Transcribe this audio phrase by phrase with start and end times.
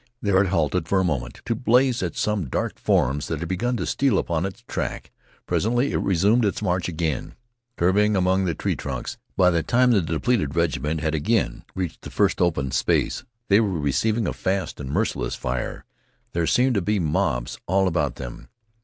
[0.19, 3.77] There it halted for a moment to blaze at some dark forms that had begun
[3.77, 5.11] to steal upon its track.
[5.45, 7.35] Presently it resumed its march again,
[7.77, 9.19] curving among the tree trunks.
[9.37, 13.79] By the time the depleted regiment had again reached the first open space they were
[13.79, 15.85] receiving a fast and merciless fire.
[16.33, 18.47] There seemed to be mobs all about them.